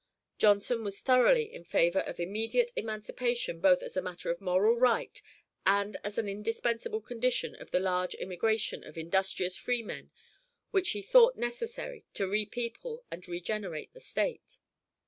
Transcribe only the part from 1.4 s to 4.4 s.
in favor of immediate emancipation both as a matter